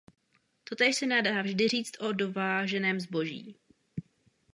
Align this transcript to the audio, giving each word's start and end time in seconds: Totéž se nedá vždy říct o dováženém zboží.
Totéž 0.63 0.95
se 0.95 1.05
nedá 1.05 1.41
vždy 1.41 1.67
říct 1.67 2.01
o 2.01 2.11
dováženém 2.13 2.99
zboží. 2.99 3.55